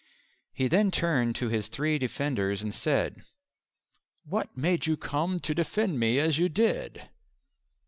[0.51, 3.21] He then turned to his three defenders and said,
[4.25, 7.11] "What made you come to defend me as you did?"